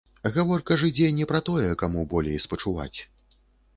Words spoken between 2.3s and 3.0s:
спачуваць.